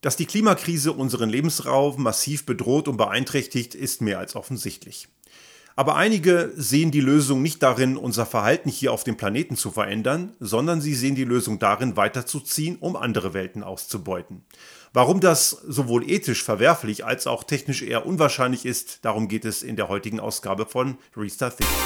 [0.00, 5.08] Dass die Klimakrise unseren Lebensraum massiv bedroht und beeinträchtigt, ist mehr als offensichtlich.
[5.74, 10.34] Aber einige sehen die Lösung nicht darin, unser Verhalten hier auf dem Planeten zu verändern,
[10.40, 14.42] sondern sie sehen die Lösung darin, weiterzuziehen, um andere Welten auszubeuten.
[14.92, 19.76] Warum das sowohl ethisch verwerflich als auch technisch eher unwahrscheinlich ist, darum geht es in
[19.76, 21.76] der heutigen Ausgabe von Restart Thinking.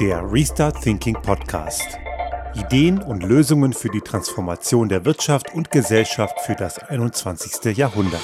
[0.00, 2.09] Der Restart Thinking Podcast.
[2.54, 7.76] Ideen und Lösungen für die Transformation der Wirtschaft und Gesellschaft für das 21.
[7.76, 8.22] Jahrhundert.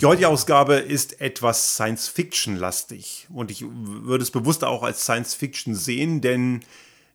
[0.00, 6.20] Die heutige Ausgabe ist etwas Science-Fiction-lastig und ich würde es bewusst auch als Science-Fiction sehen,
[6.20, 6.60] denn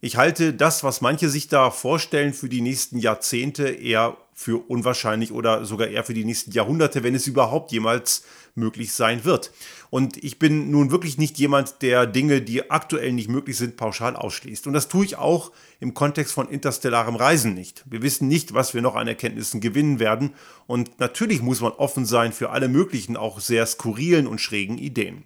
[0.02, 5.34] ich halte das, was manche sich da vorstellen für die nächsten Jahrzehnte, eher für unwahrscheinlich
[5.34, 8.24] oder sogar eher für die nächsten Jahrhunderte, wenn es überhaupt jemals
[8.56, 9.52] möglich sein wird.
[9.90, 14.16] Und ich bin nun wirklich nicht jemand, der Dinge, die aktuell nicht möglich sind, pauschal
[14.16, 14.66] ausschließt.
[14.66, 15.52] Und das tue ich auch
[15.82, 17.84] im Kontext von interstellarem Reisen nicht.
[17.90, 20.34] Wir wissen nicht, was wir noch an Erkenntnissen gewinnen werden.
[20.68, 25.26] Und natürlich muss man offen sein für alle möglichen, auch sehr skurrilen und schrägen Ideen.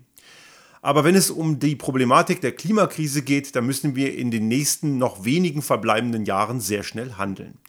[0.82, 4.98] Aber wenn es um die Problematik der Klimakrise geht, dann müssen wir in den nächsten
[4.98, 7.60] noch wenigen verbleibenden Jahren sehr schnell handeln.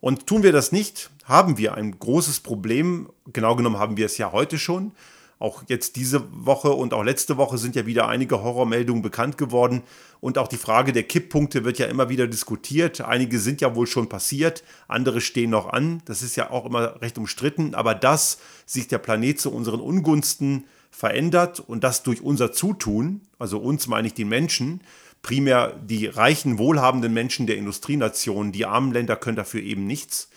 [0.00, 3.08] Und tun wir das nicht, haben wir ein großes Problem.
[3.32, 4.92] Genau genommen haben wir es ja heute schon.
[5.38, 9.82] Auch jetzt diese Woche und auch letzte Woche sind ja wieder einige Horrormeldungen bekannt geworden.
[10.20, 13.02] Und auch die Frage der Kipppunkte wird ja immer wieder diskutiert.
[13.02, 16.00] Einige sind ja wohl schon passiert, andere stehen noch an.
[16.06, 17.74] Das ist ja auch immer recht umstritten.
[17.74, 23.58] Aber dass sich der Planet zu unseren Ungunsten verändert und das durch unser Zutun, also
[23.58, 24.80] uns meine ich die Menschen,
[25.22, 30.28] primär die reichen, wohlhabenden Menschen der Industrienationen, die armen Länder können dafür eben nichts.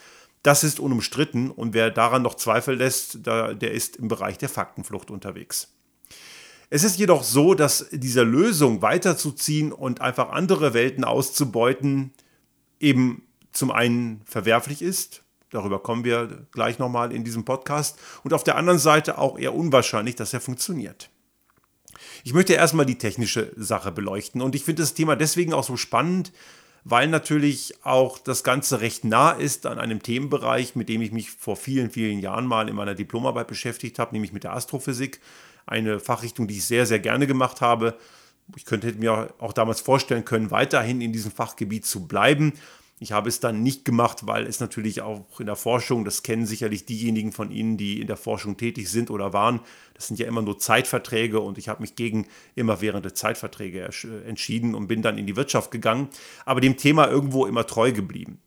[0.43, 5.11] Das ist unumstritten und wer daran noch Zweifel lässt, der ist im Bereich der Faktenflucht
[5.11, 5.73] unterwegs.
[6.69, 12.13] Es ist jedoch so, dass diese Lösung weiterzuziehen und einfach andere Welten auszubeuten
[12.79, 17.97] eben zum einen verwerflich ist, Darüber kommen wir gleich nochmal in diesem Podcast.
[18.23, 21.09] Und auf der anderen Seite auch eher unwahrscheinlich, dass er funktioniert.
[22.23, 24.41] Ich möchte erstmal die technische Sache beleuchten.
[24.41, 26.31] Und ich finde das Thema deswegen auch so spannend,
[26.83, 31.31] weil natürlich auch das Ganze recht nah ist an einem Themenbereich, mit dem ich mich
[31.31, 35.19] vor vielen, vielen Jahren mal in meiner Diplomarbeit beschäftigt habe, nämlich mit der Astrophysik.
[35.65, 37.95] Eine Fachrichtung, die ich sehr, sehr gerne gemacht habe.
[38.55, 42.53] Ich könnte mir auch damals vorstellen können, weiterhin in diesem Fachgebiet zu bleiben.
[43.01, 46.45] Ich habe es dann nicht gemacht, weil es natürlich auch in der Forschung, das kennen
[46.45, 49.61] sicherlich diejenigen von Ihnen, die in der Forschung tätig sind oder waren,
[49.93, 53.89] das sind ja immer nur Zeitverträge und ich habe mich gegen immerwährende Zeitverträge
[54.27, 56.09] entschieden und bin dann in die Wirtschaft gegangen,
[56.45, 58.39] aber dem Thema irgendwo immer treu geblieben.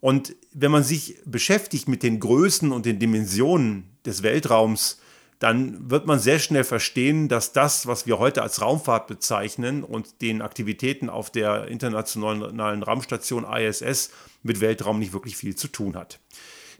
[0.00, 5.00] Und wenn man sich beschäftigt mit den Größen und den Dimensionen des Weltraums,
[5.38, 10.22] dann wird man sehr schnell verstehen, dass das, was wir heute als Raumfahrt bezeichnen und
[10.22, 14.10] den Aktivitäten auf der internationalen Raumstation ISS
[14.42, 16.20] mit Weltraum nicht wirklich viel zu tun hat.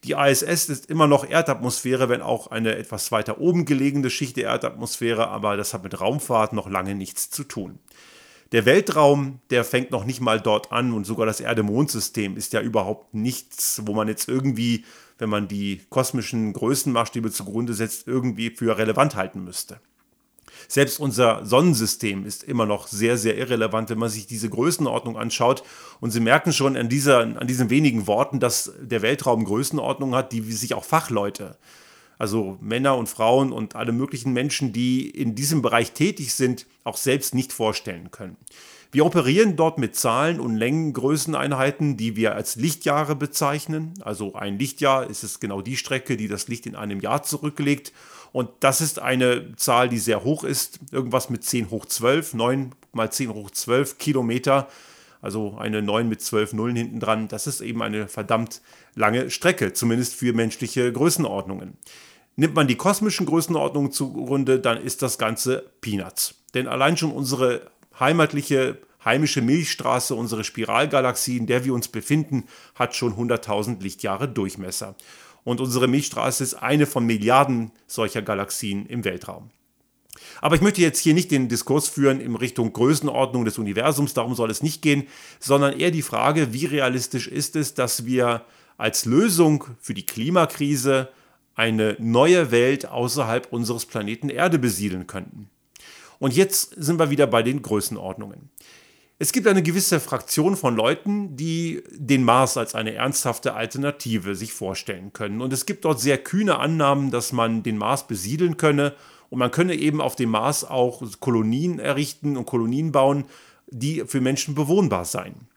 [0.05, 4.45] Die ISS ist immer noch Erdatmosphäre, wenn auch eine etwas weiter oben gelegene Schicht der
[4.45, 7.79] Erdatmosphäre, aber das hat mit Raumfahrt noch lange nichts zu tun.
[8.53, 12.61] Der Weltraum, der fängt noch nicht mal dort an und sogar das Erde-Mond-System ist ja
[12.61, 14.85] überhaupt nichts, wo man jetzt irgendwie
[15.19, 19.81] wenn man die kosmischen Größenmaßstäbe zugrunde setzt, irgendwie für relevant halten müsste.
[20.67, 25.63] Selbst unser Sonnensystem ist immer noch sehr, sehr irrelevant, wenn man sich diese Größenordnung anschaut.
[26.01, 30.33] Und Sie merken schon an, dieser, an diesen wenigen Worten, dass der Weltraum Größenordnung hat,
[30.33, 31.59] die sich auch Fachleute,
[32.19, 36.97] also Männer und Frauen und alle möglichen Menschen, die in diesem Bereich tätig sind, auch
[36.97, 38.37] selbst nicht vorstellen können.
[38.95, 43.95] Wir operieren dort mit Zahlen und Längengrößeneinheiten, die wir als Lichtjahre bezeichnen.
[44.03, 47.93] Also ein Lichtjahr ist es genau die Strecke, die das Licht in einem Jahr zurücklegt.
[48.31, 50.79] Und das ist eine Zahl, die sehr hoch ist.
[50.93, 54.69] Irgendwas mit 10 hoch 12, 9 mal 10 hoch 12 Kilometer.
[55.25, 57.29] Also eine 9 mit 12 Nullen hinten dran.
[57.29, 58.61] Das ist eben eine verdammt
[58.95, 61.79] lange Strecke, zumindest für menschliche Größenordnungen.
[62.37, 66.35] Nimmt man die kosmischen Größenordnungen zugrunde, dann ist das Ganze Peanuts.
[66.53, 72.45] Denn allein schon unsere heimatliche, heimische Milchstraße, unsere Spiralgalaxie, in der wir uns befinden,
[72.75, 74.95] hat schon 100.000 Lichtjahre Durchmesser.
[75.43, 79.49] Und unsere Milchstraße ist eine von Milliarden solcher Galaxien im Weltraum.
[80.41, 84.35] Aber ich möchte jetzt hier nicht den Diskurs führen in Richtung Größenordnung des Universums, darum
[84.35, 85.07] soll es nicht gehen,
[85.41, 88.45] sondern eher die Frage, wie realistisch ist es, dass wir
[88.77, 91.09] als Lösung für die Klimakrise
[91.55, 95.49] eine neue Welt außerhalb unseres Planeten Erde besiedeln könnten.
[96.19, 98.51] Und jetzt sind wir wieder bei den Größenordnungen.
[99.19, 104.53] Es gibt eine gewisse Fraktion von Leuten, die den Mars als eine ernsthafte Alternative sich
[104.53, 105.41] vorstellen können.
[105.41, 108.95] Und es gibt dort sehr kühne Annahmen, dass man den Mars besiedeln könne
[109.35, 113.25] und man könne eben auf dem Mars auch Kolonien errichten und Kolonien bauen,
[113.67, 115.49] die für Menschen bewohnbar seien.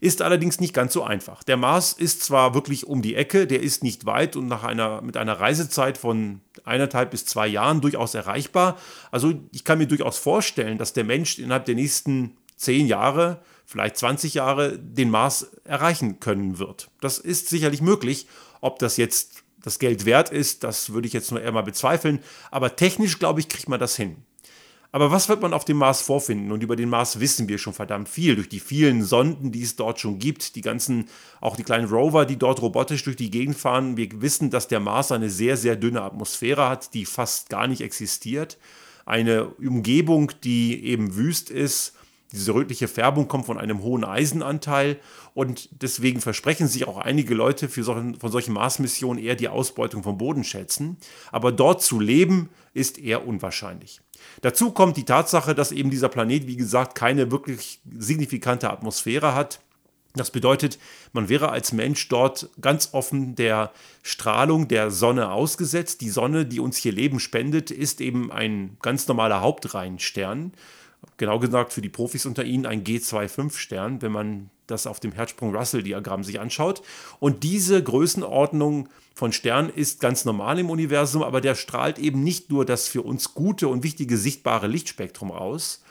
[0.00, 1.44] Ist allerdings nicht ganz so einfach.
[1.44, 5.02] Der Mars ist zwar wirklich um die Ecke, der ist nicht weit und nach einer,
[5.02, 8.76] mit einer Reisezeit von eineinhalb bis zwei Jahren durchaus erreichbar.
[9.12, 13.98] Also ich kann mir durchaus vorstellen, dass der Mensch innerhalb der nächsten zehn Jahre, vielleicht
[13.98, 16.90] 20 Jahre den Mars erreichen können wird.
[17.00, 18.26] Das ist sicherlich möglich.
[18.60, 22.20] Ob das jetzt das Geld wert ist, das würde ich jetzt nur eher mal bezweifeln.
[22.50, 24.16] Aber technisch, glaube ich, kriegt man das hin.
[24.92, 26.50] Aber was wird man auf dem Mars vorfinden?
[26.50, 29.76] Und über den Mars wissen wir schon verdammt viel durch die vielen Sonden, die es
[29.76, 31.04] dort schon gibt, die ganzen,
[31.40, 33.96] auch die kleinen Rover, die dort robotisch durch die Gegend fahren.
[33.96, 37.82] Wir wissen, dass der Mars eine sehr, sehr dünne Atmosphäre hat, die fast gar nicht
[37.82, 38.58] existiert.
[39.06, 41.94] Eine Umgebung, die eben wüst ist.
[42.32, 44.98] Diese rötliche Färbung kommt von einem hohen Eisenanteil
[45.34, 50.02] und deswegen versprechen sich auch einige Leute für solchen, von solchen Mars-Missionen eher die Ausbeutung
[50.02, 50.96] von Bodenschätzen.
[51.32, 54.00] Aber dort zu leben ist eher unwahrscheinlich.
[54.42, 59.60] Dazu kommt die Tatsache, dass eben dieser Planet, wie gesagt, keine wirklich signifikante Atmosphäre hat.
[60.14, 60.78] Das bedeutet,
[61.12, 63.70] man wäre als Mensch dort ganz offen der
[64.02, 66.00] Strahlung der Sonne ausgesetzt.
[66.00, 70.52] Die Sonne, die uns hier Leben spendet, ist eben ein ganz normaler Hauptreihenstern.
[71.20, 76.24] Genau gesagt für die Profis unter Ihnen ein G25-Stern, wenn man das auf dem Herzsprung-Russell-Diagramm
[76.24, 76.80] sich anschaut.
[77.18, 82.48] Und diese Größenordnung von Sternen ist ganz normal im Universum, aber der strahlt eben nicht
[82.48, 85.82] nur das für uns gute und wichtige sichtbare Lichtspektrum aus,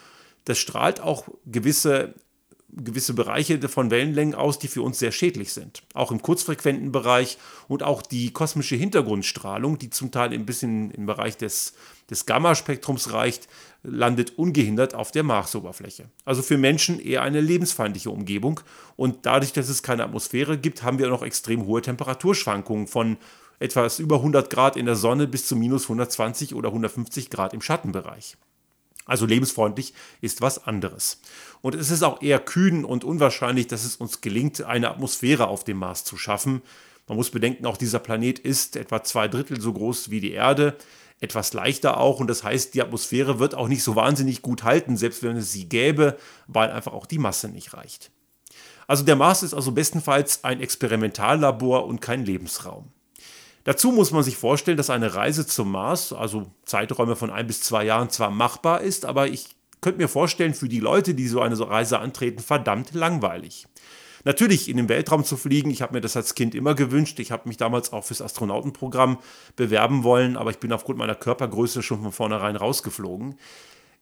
[0.45, 2.15] das strahlt auch gewisse
[2.71, 5.81] gewisse Bereiche von Wellenlängen aus, die für uns sehr schädlich sind.
[5.93, 7.37] Auch im kurzfrequenten Bereich
[7.67, 11.73] und auch die kosmische Hintergrundstrahlung, die zum Teil ein bisschen im Bereich des,
[12.09, 13.47] des Gammaspektrums reicht,
[13.83, 16.09] landet ungehindert auf der Marsoberfläche.
[16.25, 18.59] Also für Menschen eher eine lebensfeindliche Umgebung.
[18.95, 23.17] Und dadurch, dass es keine Atmosphäre gibt, haben wir noch extrem hohe Temperaturschwankungen von
[23.59, 27.61] etwas über 100 Grad in der Sonne bis zu minus 120 oder 150 Grad im
[27.61, 28.37] Schattenbereich.
[29.05, 31.19] Also lebensfreundlich ist was anderes.
[31.61, 35.63] Und es ist auch eher kühn und unwahrscheinlich, dass es uns gelingt, eine Atmosphäre auf
[35.63, 36.61] dem Mars zu schaffen.
[37.07, 40.77] Man muss bedenken, auch dieser Planet ist etwa zwei Drittel so groß wie die Erde,
[41.21, 42.19] etwas leichter auch.
[42.19, 45.51] Und das heißt, die Atmosphäre wird auch nicht so wahnsinnig gut halten, selbst wenn es
[45.51, 46.17] sie gäbe,
[46.47, 48.11] weil einfach auch die Masse nicht reicht.
[48.87, 52.91] Also der Mars ist also bestenfalls ein Experimentallabor und kein Lebensraum.
[53.63, 57.61] Dazu muss man sich vorstellen, dass eine Reise zum Mars, also Zeiträume von ein bis
[57.61, 61.41] zwei Jahren, zwar machbar ist, aber ich könnte mir vorstellen, für die Leute, die so
[61.41, 63.67] eine Reise antreten, verdammt langweilig.
[64.23, 67.19] Natürlich in den Weltraum zu fliegen, ich habe mir das als Kind immer gewünscht.
[67.19, 69.19] Ich habe mich damals auch fürs Astronautenprogramm
[69.55, 73.35] bewerben wollen, aber ich bin aufgrund meiner Körpergröße schon von vornherein rausgeflogen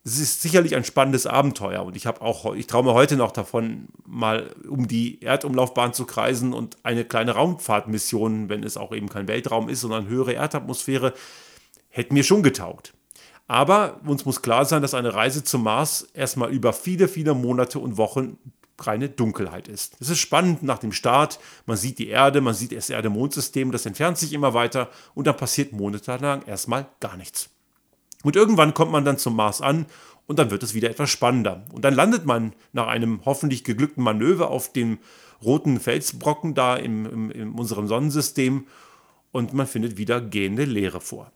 [0.08, 3.32] es ist sicherlich ein spannendes Abenteuer und ich habe auch, ich traue mir heute noch
[3.32, 9.10] davon, mal um die Erdumlaufbahn zu kreisen und eine kleine Raumfahrtmission, wenn es auch eben
[9.10, 11.14] kein Weltraum ist, sondern höhere Erdatmosphäre,
[11.90, 12.94] hätte mir schon getaugt.
[13.50, 17.80] Aber uns muss klar sein, dass eine Reise zum Mars erstmal über viele, viele Monate
[17.80, 18.38] und Wochen
[18.80, 19.98] reine Dunkelheit ist.
[20.00, 23.86] Es ist spannend nach dem Start, man sieht die Erde, man sieht das Erde-Mond-System, das
[23.86, 27.50] entfernt sich immer weiter und dann passiert monatelang erstmal gar nichts.
[28.24, 29.86] Und irgendwann kommt man dann zum Mars an
[30.26, 31.64] und dann wird es wieder etwas spannender.
[31.72, 35.00] Und dann landet man nach einem hoffentlich geglückten Manöver auf dem
[35.44, 38.68] roten Felsbrocken da im, im, in unserem Sonnensystem
[39.32, 41.32] und man findet wieder gehende Leere vor.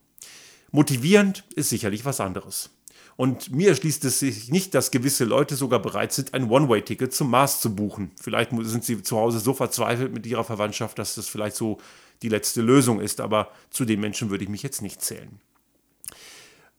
[0.70, 2.70] Motivierend ist sicherlich was anderes.
[3.16, 7.30] Und mir erschließt es sich nicht, dass gewisse Leute sogar bereit sind, ein One-Way-Ticket zum
[7.30, 8.10] Mars zu buchen.
[8.20, 11.78] Vielleicht sind sie zu Hause so verzweifelt mit ihrer Verwandtschaft, dass das vielleicht so
[12.22, 13.20] die letzte Lösung ist.
[13.20, 15.40] Aber zu den Menschen würde ich mich jetzt nicht zählen.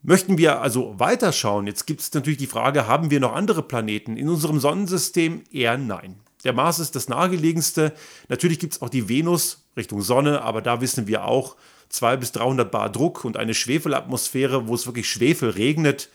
[0.01, 4.17] Möchten wir also weiterschauen, jetzt gibt es natürlich die Frage, haben wir noch andere Planeten
[4.17, 5.43] in unserem Sonnensystem?
[5.49, 6.17] Eher nein.
[6.43, 7.93] Der Mars ist das nahegelegenste.
[8.27, 11.55] Natürlich gibt es auch die Venus Richtung Sonne, aber da wissen wir auch
[11.93, 16.09] 200 bis 300 Bar Druck und eine Schwefelatmosphäre, wo es wirklich Schwefel regnet.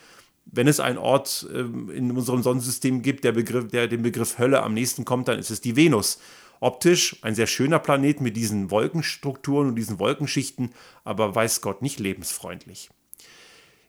[0.45, 4.63] Wenn es einen Ort ähm, in unserem Sonnensystem gibt, der, Begriff, der dem Begriff Hölle
[4.63, 6.19] am nächsten kommt, dann ist es die Venus.
[6.61, 10.73] Optisch ein sehr schöner Planet mit diesen Wolkenstrukturen und diesen Wolkenschichten,
[11.05, 12.91] aber weiß Gott nicht lebensfreundlich.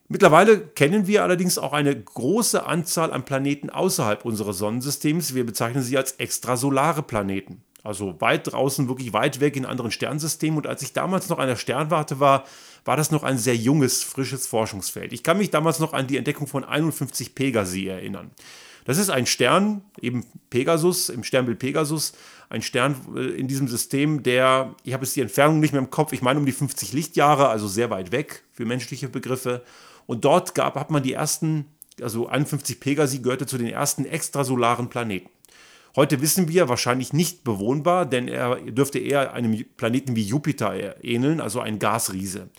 [0.09, 5.33] Mittlerweile kennen wir allerdings auch eine große Anzahl an Planeten außerhalb unseres Sonnensystems.
[5.33, 7.63] Wir bezeichnen sie als extrasolare Planeten.
[7.83, 10.57] Also weit draußen, wirklich weit weg in anderen Sternsystemen.
[10.57, 12.43] Und als ich damals noch an der Sternwarte war,
[12.85, 15.13] war das noch ein sehr junges, frisches Forschungsfeld.
[15.13, 18.31] Ich kann mich damals noch an die Entdeckung von 51 Pegasi erinnern.
[18.85, 22.13] Das ist ein Stern, eben Pegasus, im Sternbild Pegasus,
[22.49, 25.91] ein Stern äh, in diesem System, der, ich habe jetzt die Entfernung nicht mehr im
[25.91, 29.63] Kopf, ich meine um die 50 Lichtjahre, also sehr weit weg für menschliche Begriffe.
[30.07, 31.65] Und dort gab, hat man die ersten
[32.01, 35.29] also 51 Pegasi gehörte zu den ersten extrasolaren Planeten.
[35.95, 41.41] Heute wissen wir, wahrscheinlich nicht bewohnbar, denn er dürfte eher einem Planeten wie Jupiter ähneln,
[41.41, 42.49] also ein Gasriese.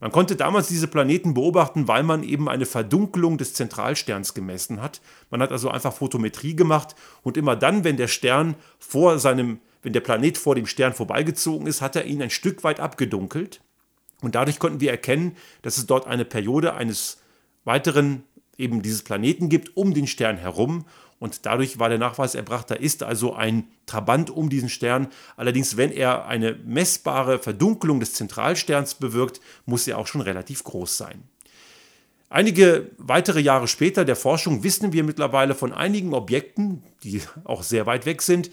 [0.00, 5.02] Man konnte damals diese Planeten beobachten, weil man eben eine Verdunkelung des Zentralsterns gemessen hat.
[5.28, 9.92] Man hat also einfach Photometrie gemacht und immer dann, wenn der Stern vor seinem, wenn
[9.92, 13.60] der Planet vor dem Stern vorbeigezogen ist, hat er ihn ein Stück weit abgedunkelt.
[14.22, 17.18] Und dadurch konnten wir erkennen, dass es dort eine Periode eines
[17.64, 18.24] weiteren
[18.60, 20.84] eben dieses Planeten gibt um den Stern herum
[21.20, 25.08] und dadurch war der Nachweis erbracht, da ist also ein Trabant um diesen Stern.
[25.36, 30.96] Allerdings, wenn er eine messbare Verdunkelung des Zentralsterns bewirkt, muss er auch schon relativ groß
[30.96, 31.22] sein.
[32.30, 37.84] Einige weitere Jahre später der Forschung wissen wir mittlerweile von einigen Objekten, die auch sehr
[37.84, 38.50] weit weg sind,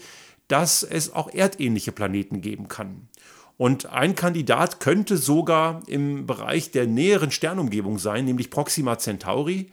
[0.48, 3.08] dass es auch erdähnliche Planeten geben kann.
[3.56, 9.70] Und ein Kandidat könnte sogar im Bereich der näheren Sternumgebung sein, nämlich Proxima Centauri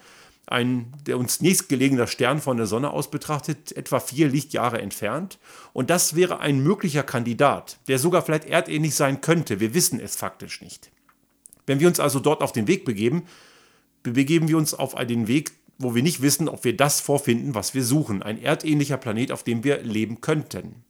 [0.48, 5.40] ein der uns nächstgelegener Stern von der Sonne aus betrachtet, etwa vier Lichtjahre entfernt.
[5.74, 9.60] Und das wäre ein möglicher Kandidat, der sogar vielleicht erdähnlich sein könnte.
[9.60, 10.92] Wir wissen es faktisch nicht.
[11.66, 13.24] Wenn wir uns also dort auf den Weg begeben,
[14.04, 17.74] begeben wir uns auf den Weg, wo wir nicht wissen, ob wir das vorfinden, was
[17.74, 18.24] wir suchen.
[18.24, 20.84] Ein erdähnlicher Planet, auf dem wir leben könnten.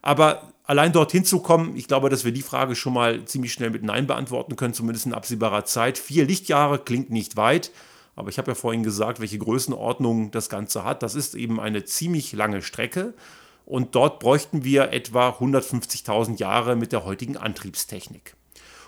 [0.00, 3.70] Aber allein dorthin zu kommen, ich glaube, dass wir die Frage schon mal ziemlich schnell
[3.70, 5.98] mit Nein beantworten können, zumindest in absehbarer Zeit.
[5.98, 7.70] Vier Lichtjahre klingt nicht weit.
[8.14, 11.02] Aber ich habe ja vorhin gesagt, welche Größenordnung das Ganze hat.
[11.02, 13.14] Das ist eben eine ziemlich lange Strecke.
[13.64, 18.34] Und dort bräuchten wir etwa 150.000 Jahre mit der heutigen Antriebstechnik.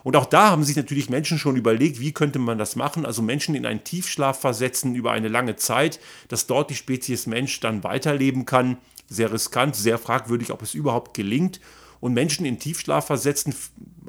[0.03, 3.07] Und auch da haben sich natürlich Menschen schon überlegt, wie könnte man das machen?
[3.07, 7.59] Also Menschen in einen Tiefschlaf versetzen über eine lange Zeit, dass dort die Spezies Mensch
[7.61, 8.77] dann weiterleben kann.
[9.09, 11.61] Sehr riskant, sehr fragwürdig, ob es überhaupt gelingt
[12.01, 13.55] und Menschen in Tiefschlaf versetzen,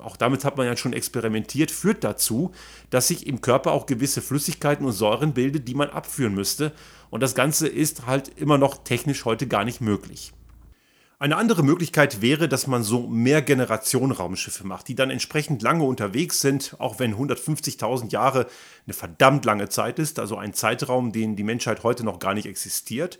[0.05, 2.51] auch damit hat man ja schon experimentiert, führt dazu,
[2.89, 6.71] dass sich im Körper auch gewisse Flüssigkeiten und Säuren bildet, die man abführen müsste.
[7.09, 10.33] Und das Ganze ist halt immer noch technisch heute gar nicht möglich.
[11.17, 15.85] Eine andere Möglichkeit wäre, dass man so mehr Generation Raumschiffe macht, die dann entsprechend lange
[15.85, 18.47] unterwegs sind, auch wenn 150.000 Jahre
[18.85, 22.47] eine verdammt lange Zeit ist, also ein Zeitraum, den die Menschheit heute noch gar nicht
[22.47, 23.17] existiert.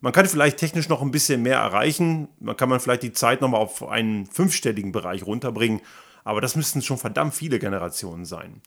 [0.00, 2.28] Man kann vielleicht technisch noch ein bisschen mehr erreichen.
[2.38, 5.80] Man kann man vielleicht die Zeit nochmal auf einen fünfstelligen Bereich runterbringen.
[6.28, 8.60] Aber das müssten schon verdammt viele Generationen sein.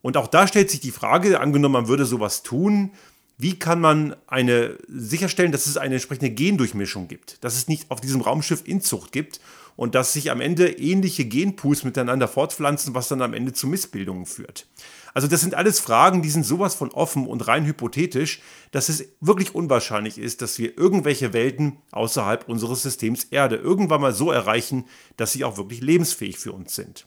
[0.00, 2.92] Und auch da stellt sich die Frage, angenommen, man würde sowas tun,
[3.36, 8.00] wie kann man eine, sicherstellen, dass es eine entsprechende Gendurchmischung gibt, dass es nicht auf
[8.00, 9.40] diesem Raumschiff Inzucht gibt
[9.74, 14.24] und dass sich am Ende ähnliche Genpools miteinander fortpflanzen, was dann am Ende zu Missbildungen
[14.24, 14.68] führt.
[15.12, 18.40] Also das sind alles Fragen, die sind sowas von offen und rein hypothetisch,
[18.70, 24.12] dass es wirklich unwahrscheinlich ist, dass wir irgendwelche Welten außerhalb unseres Systems Erde irgendwann mal
[24.12, 24.84] so erreichen,
[25.16, 27.06] dass sie auch wirklich lebensfähig für uns sind.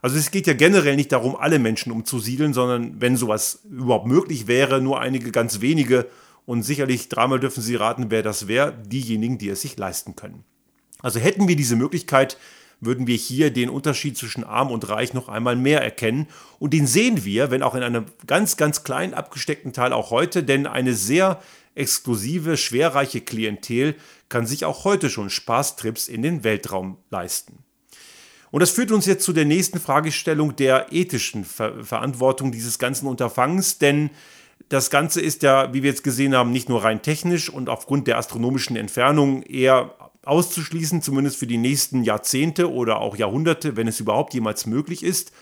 [0.00, 4.46] Also es geht ja generell nicht darum, alle Menschen umzusiedeln, sondern wenn sowas überhaupt möglich
[4.46, 6.08] wäre, nur einige ganz wenige
[6.46, 10.44] und sicherlich dreimal dürfen Sie raten, wer das wäre, diejenigen, die es sich leisten können.
[11.00, 12.38] Also hätten wir diese Möglichkeit,
[12.80, 16.26] würden wir hier den Unterschied zwischen arm und reich noch einmal mehr erkennen.
[16.58, 20.42] Und den sehen wir, wenn auch in einem ganz, ganz kleinen abgesteckten Teil auch heute,
[20.42, 21.40] denn eine sehr
[21.74, 23.96] exklusive, schwerreiche Klientel
[24.28, 27.58] kann sich auch heute schon Spaßtrips in den Weltraum leisten.
[28.50, 33.08] Und das führt uns jetzt zu der nächsten Fragestellung der ethischen Ver Verantwortung dieses ganzen
[33.08, 34.10] Unterfangens, denn
[34.68, 38.06] das Ganze ist ja, wie wir jetzt gesehen haben, nicht nur rein technisch und aufgrund
[38.06, 39.94] der astronomischen Entfernung eher
[40.26, 45.32] auszuschließen, zumindest für die nächsten Jahrzehnte oder auch Jahrhunderte, wenn es überhaupt jemals möglich ist.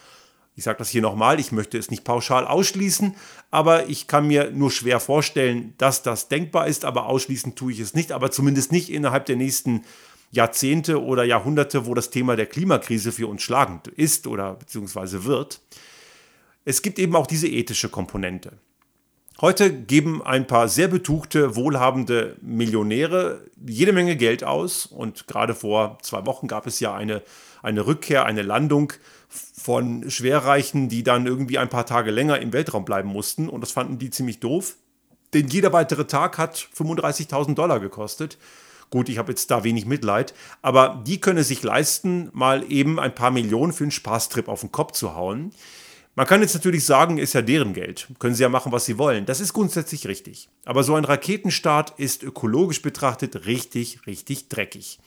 [0.54, 3.14] Ich sage das hier nochmal, ich möchte es nicht pauschal ausschließen,
[3.50, 7.80] aber ich kann mir nur schwer vorstellen, dass das denkbar ist, aber ausschließen tue ich
[7.80, 9.82] es nicht, aber zumindest nicht innerhalb der nächsten
[10.30, 15.60] Jahrzehnte oder Jahrhunderte, wo das Thema der Klimakrise für uns schlagend ist oder beziehungsweise wird.
[16.64, 18.52] Es gibt eben auch diese ethische Komponente.
[19.40, 24.86] Heute geben ein paar sehr betuchte, wohlhabende Millionäre jede Menge Geld aus.
[24.86, 27.22] Und gerade vor zwei Wochen gab es ja eine,
[27.62, 28.92] eine Rückkehr, eine Landung
[29.28, 33.48] von Schwerreichen, die dann irgendwie ein paar Tage länger im Weltraum bleiben mussten.
[33.48, 34.76] Und das fanden die ziemlich doof.
[35.34, 38.38] Denn jeder weitere Tag hat 35.000 Dollar gekostet.
[38.90, 43.00] Gut, ich habe jetzt da wenig Mitleid, aber die können es sich leisten, mal eben
[43.00, 45.52] ein paar Millionen für einen Spaßtrip auf den Kopf zu hauen.
[46.14, 48.08] Man kann jetzt natürlich sagen, ist ja deren Geld.
[48.18, 49.24] Können sie ja machen, was sie wollen.
[49.24, 50.50] Das ist grundsätzlich richtig.
[50.66, 54.98] Aber so ein Raketenstart ist ökologisch betrachtet richtig, richtig dreckig.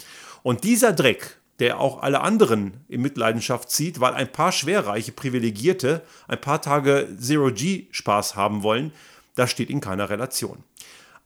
[0.41, 6.01] Und dieser Dreck, der auch alle anderen in Mitleidenschaft zieht, weil ein paar schwerreiche Privilegierte
[6.27, 8.91] ein paar Tage Zero-G-Spaß haben wollen,
[9.35, 10.63] das steht in keiner Relation.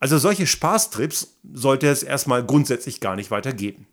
[0.01, 3.87] Also solche Spaßtrips sollte es erstmal grundsätzlich gar nicht weiter geben.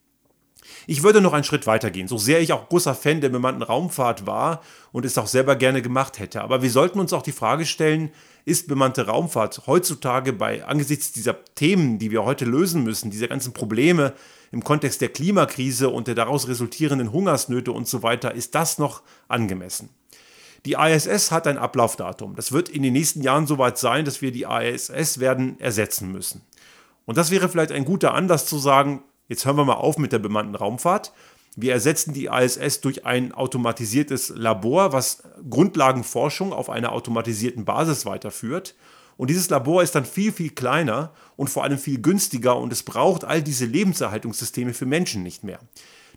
[0.86, 3.62] Ich würde noch einen Schritt weiter gehen, so sehr ich auch großer Fan der bemannten
[3.62, 6.42] Raumfahrt war und es auch selber gerne gemacht hätte.
[6.42, 8.10] Aber wir sollten uns auch die Frage stellen,
[8.44, 13.52] ist bemannte Raumfahrt heutzutage bei angesichts dieser Themen, die wir heute lösen müssen, dieser ganzen
[13.52, 14.14] Probleme
[14.52, 19.02] im Kontext der Klimakrise und der daraus resultierenden Hungersnöte und so weiter, ist das noch
[19.26, 19.88] angemessen?
[20.64, 22.34] Die ISS hat ein Ablaufdatum.
[22.34, 26.42] Das wird in den nächsten Jahren soweit sein, dass wir die ISS werden ersetzen müssen.
[27.04, 30.12] Und das wäre vielleicht ein guter Anlass zu sagen, jetzt hören wir mal auf mit
[30.12, 31.12] der bemannten Raumfahrt.
[31.56, 38.74] Wir ersetzen die ISS durch ein automatisiertes Labor, was Grundlagenforschung auf einer automatisierten Basis weiterführt.
[39.16, 42.82] Und dieses Labor ist dann viel, viel kleiner und vor allem viel günstiger und es
[42.82, 45.58] braucht all diese Lebenserhaltungssysteme für Menschen nicht mehr.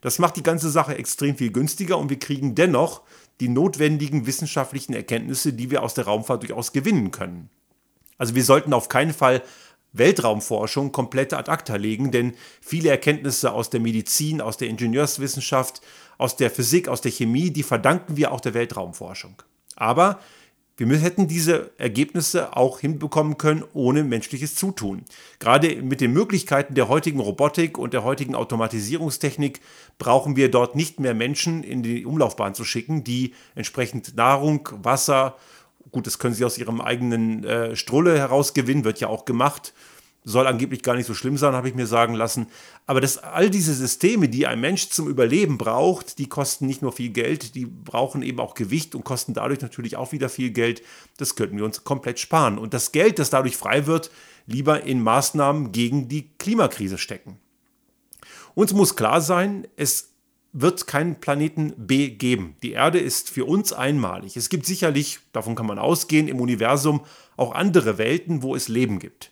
[0.01, 3.01] Das macht die ganze Sache extrem viel günstiger und wir kriegen dennoch
[3.39, 7.50] die notwendigen wissenschaftlichen Erkenntnisse, die wir aus der Raumfahrt durchaus gewinnen können.
[8.18, 9.42] Also wir sollten auf keinen Fall
[9.93, 15.81] Weltraumforschung komplett ad acta legen, denn viele Erkenntnisse aus der Medizin, aus der Ingenieurswissenschaft,
[16.17, 19.41] aus der Physik, aus der Chemie, die verdanken wir auch der Weltraumforschung.
[19.75, 20.19] Aber
[20.88, 25.03] wir hätten diese Ergebnisse auch hinbekommen können ohne menschliches Zutun.
[25.39, 29.60] Gerade mit den Möglichkeiten der heutigen Robotik und der heutigen Automatisierungstechnik
[29.98, 35.36] brauchen wir dort nicht mehr Menschen in die Umlaufbahn zu schicken, die entsprechend Nahrung, Wasser
[35.91, 39.74] Gut, das können sie aus ihrem eigenen äh, Strulle herausgewinnen, wird ja auch gemacht.
[40.25, 42.48] Soll angeblich gar nicht so schlimm sein, habe ich mir sagen lassen.
[42.86, 46.91] Aber dass all diese Systeme, die ein Mensch zum Überleben braucht, die kosten nicht nur
[46.91, 50.84] viel Geld, die brauchen eben auch Gewicht und kosten dadurch natürlich auch wieder viel Geld.
[51.17, 52.58] Das könnten wir uns komplett sparen.
[52.58, 54.12] Und das Geld, das dadurch frei wird,
[54.46, 57.39] lieber in Maßnahmen gegen die Klimakrise stecken.
[58.55, 60.09] Uns muss klar sein, es
[60.51, 62.56] wird keinen Planeten B geben.
[62.63, 64.36] Die Erde ist für uns einmalig.
[64.36, 67.01] Es gibt sicherlich, davon kann man ausgehen, im Universum
[67.38, 69.32] auch andere Welten, wo es Leben gibt.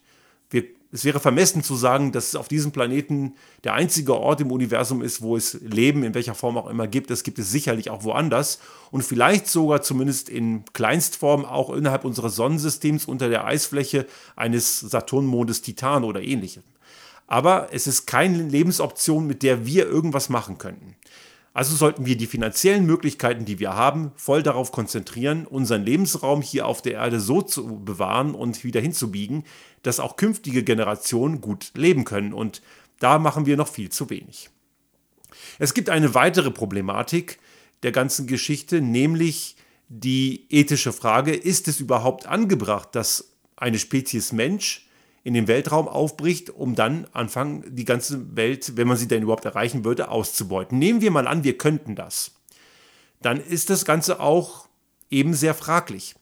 [0.49, 3.33] Wir, es wäre vermessen zu sagen, dass es auf diesem Planeten
[3.63, 7.09] der einzige Ort im Universum ist, wo es Leben in welcher Form auch immer gibt.
[7.09, 8.59] Das gibt es sicherlich auch woanders
[8.91, 14.05] und vielleicht sogar zumindest in Kleinstform auch innerhalb unseres Sonnensystems unter der Eisfläche
[14.35, 16.63] eines Saturnmondes Titan oder ähnlichem
[17.27, 20.95] aber es ist keine Lebensoption, mit der wir irgendwas machen könnten.
[21.53, 26.67] Also sollten wir die finanziellen Möglichkeiten, die wir haben, voll darauf konzentrieren, unseren Lebensraum hier
[26.67, 29.43] auf der Erde so zu bewahren und wieder hinzubiegen,
[29.81, 32.33] dass auch künftige Generationen gut leben können.
[32.33, 32.61] Und
[32.99, 34.51] da machen wir noch viel zu wenig.
[35.57, 37.39] Es gibt eine weitere Problematik
[37.83, 39.55] der ganzen Geschichte, nämlich
[39.89, 44.86] die ethische Frage, ist es überhaupt angebracht, dass eine Spezies Mensch
[45.27, 49.43] in den Weltraum aufbricht, um dann anfangen, die ganze Welt, wenn man sie denn überhaupt
[49.43, 50.79] erreichen würde, auszubeuten.
[50.79, 52.31] Nehmen wir mal an, wir könnten das.
[53.21, 54.69] Dann ist das Ganze auch
[55.09, 56.15] eben sehr fraglich.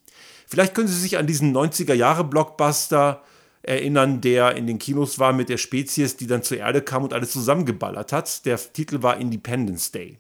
[0.48, 3.22] Vielleicht können Sie sich an diesen 90er-Jahre-Blockbuster
[3.62, 7.14] erinnern, der in den Kinos war mit der Spezies, die dann zur Erde kam und
[7.14, 8.44] alles zusammengeballert hat.
[8.48, 10.18] Der Titel war Independence Day.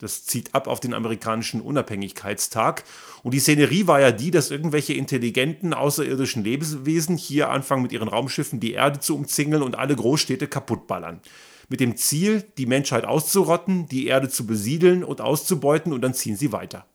[0.00, 2.84] Das zieht ab auf den amerikanischen Unabhängigkeitstag.
[3.22, 8.08] Und die Szenerie war ja die, dass irgendwelche intelligenten außerirdischen Lebewesen hier anfangen mit ihren
[8.08, 11.20] Raumschiffen die Erde zu umzingeln und alle Großstädte kaputtballern.
[11.68, 16.34] Mit dem Ziel, die Menschheit auszurotten, die Erde zu besiedeln und auszubeuten und dann ziehen
[16.34, 16.86] sie weiter.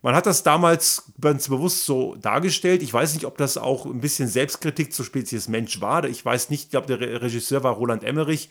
[0.00, 2.82] Man hat das damals ganz bewusst so dargestellt.
[2.82, 6.04] Ich weiß nicht, ob das auch ein bisschen Selbstkritik zur Spezies Mensch war.
[6.04, 8.48] Ich weiß nicht, ich glaube, der Regisseur war Roland Emmerich.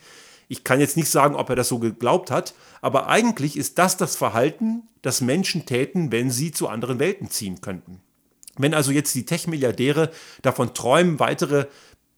[0.48, 3.96] Ich kann jetzt nicht sagen, ob er das so geglaubt hat, aber eigentlich ist das
[3.96, 8.00] das Verhalten, das Menschen täten, wenn sie zu anderen Welten ziehen könnten.
[8.56, 10.10] Wenn also jetzt die Tech-Milliardäre
[10.42, 11.66] davon träumen, weitere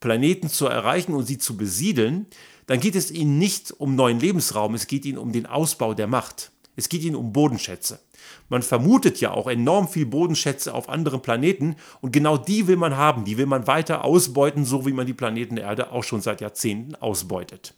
[0.00, 2.26] Planeten zu erreichen und sie zu besiedeln,
[2.66, 6.06] dann geht es ihnen nicht um neuen Lebensraum, es geht ihnen um den Ausbau der
[6.06, 6.50] Macht.
[6.76, 8.00] Es geht ihnen um Bodenschätze.
[8.48, 12.96] Man vermutet ja auch enorm viel Bodenschätze auf anderen Planeten und genau die will man
[12.96, 16.40] haben, die will man weiter ausbeuten, so wie man die Planeten Erde auch schon seit
[16.40, 17.74] Jahrzehnten ausbeutet.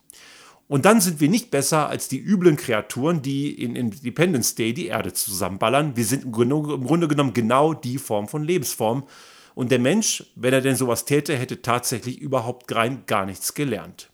[0.69, 4.87] Und dann sind wir nicht besser als die üblen Kreaturen, die in Independence Day die
[4.87, 5.97] Erde zusammenballern.
[5.97, 9.05] Wir sind im Grunde genommen genau die Form von Lebensform.
[9.55, 14.11] Und der Mensch, wenn er denn sowas täte, hätte tatsächlich überhaupt rein gar nichts gelernt.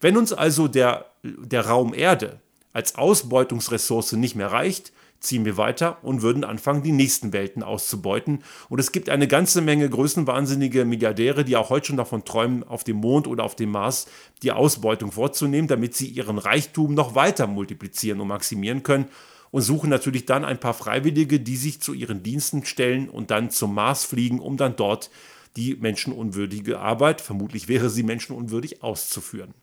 [0.00, 2.40] Wenn uns also der, der Raum Erde
[2.74, 8.42] als Ausbeutungsressource nicht mehr reicht, ziehen wir weiter und würden anfangen, die nächsten Welten auszubeuten.
[8.68, 12.84] Und es gibt eine ganze Menge größenwahnsinnige Milliardäre, die auch heute schon davon träumen, auf
[12.84, 14.06] dem Mond oder auf dem Mars
[14.42, 19.06] die Ausbeutung vorzunehmen, damit sie ihren Reichtum noch weiter multiplizieren und maximieren können.
[19.50, 23.50] Und suchen natürlich dann ein paar Freiwillige, die sich zu ihren Diensten stellen und dann
[23.50, 25.10] zum Mars fliegen, um dann dort
[25.56, 29.54] die menschenunwürdige Arbeit, vermutlich wäre sie menschenunwürdig, auszuführen.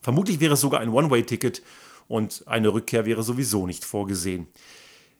[0.00, 1.62] Vermutlich wäre es sogar ein One-Way-Ticket
[2.08, 4.46] und eine Rückkehr wäre sowieso nicht vorgesehen.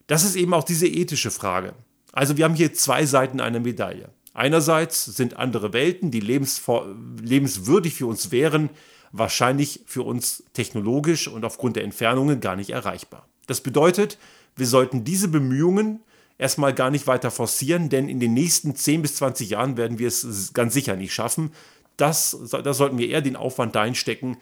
[0.06, 1.74] Das ist eben auch diese ethische Frage.
[2.12, 4.08] Also wir haben hier zwei Seiten einer Medaille.
[4.32, 8.70] Einerseits sind andere Welten, die lebenswürdig für uns wären,
[9.12, 13.26] wahrscheinlich für uns technologisch und aufgrund der Entfernungen gar nicht erreichbar.
[13.46, 14.18] Das bedeutet,
[14.56, 16.00] wir sollten diese Bemühungen
[16.38, 20.08] erstmal gar nicht weiter forcieren, denn in den nächsten 10 bis 20 Jahren werden wir
[20.08, 21.52] es ganz sicher nicht schaffen.
[21.96, 24.36] Das, da sollten wir eher den Aufwand dahin stecken,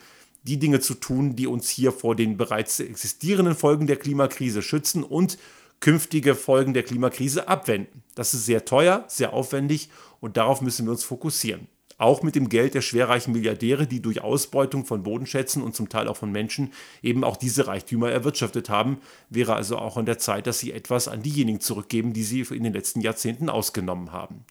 [0.45, 5.03] die Dinge zu tun, die uns hier vor den bereits existierenden Folgen der Klimakrise schützen
[5.03, 5.39] und
[5.81, 8.03] künftige Folgen der Klimakrise abwenden.
[8.15, 11.67] Das ist sehr teuer, sehr aufwendig und darauf müssen wir uns fokussieren.
[11.97, 16.09] Auch mit dem Geld der schwerreichen Milliardäre, die durch Ausbeutung von Bodenschätzen und zum Teil
[16.09, 18.99] auch von Menschen eben auch diese Reichtümer erwirtschaftet haben,
[19.31, 22.65] wäre also auch an der Zeit, dass sie etwas an diejenigen zurückgeben, die sie in
[22.65, 24.45] den letzten Jahrzehnten ausgenommen haben.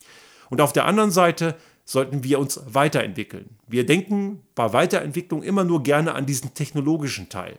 [0.49, 3.57] Und auf der anderen Seite sollten wir uns weiterentwickeln.
[3.67, 7.57] Wir denken bei Weiterentwicklung immer nur gerne an diesen technologischen Teil,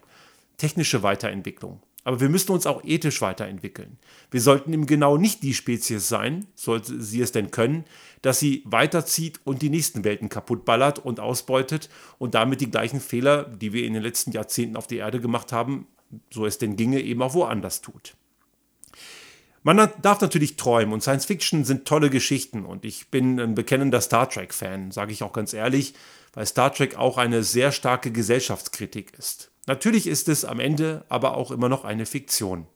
[0.57, 1.81] technische Weiterentwicklung.
[2.05, 3.97] Aber wir müssen uns auch ethisch weiterentwickeln.
[4.31, 7.85] Wir sollten eben genau nicht die Spezies sein, sollte sie es denn können,
[8.21, 13.45] dass sie weiterzieht und die nächsten Welten kaputtballert und ausbeutet und damit die gleichen Fehler,
[13.45, 15.87] die wir in den letzten Jahrzehnten auf der Erde gemacht haben,
[16.31, 18.15] so es denn ginge, eben auch woanders tut.
[19.67, 24.03] Man darf natürlich träumen und Science Fiction sind tolle Geschichten und ich bin ein bekennender
[24.03, 25.95] Star Trek-Fan, sage ich auch ganz ehrlich,
[26.35, 29.51] weil Star Trek auch eine sehr starke Gesellschaftskritik ist.
[29.67, 32.67] Natürlich ist es am Ende aber auch immer noch eine Fiktion.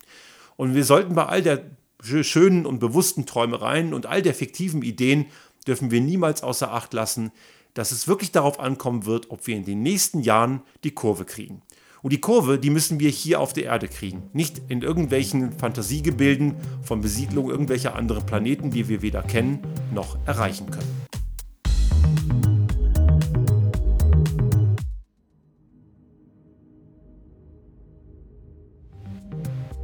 [0.57, 1.63] Und wir sollten bei all der
[2.01, 5.27] schönen und bewussten Träumereien und all der fiktiven Ideen
[5.67, 7.33] dürfen wir niemals außer Acht lassen,
[7.75, 11.61] dass es wirklich darauf ankommen wird, ob wir in den nächsten Jahren die Kurve kriegen.
[12.03, 14.31] Und die Kurve, die müssen wir hier auf der Erde kriegen.
[14.33, 19.61] Nicht in irgendwelchen Fantasiegebilden von Besiedlung irgendwelcher anderen Planeten, die wir weder kennen
[19.93, 21.09] noch erreichen können.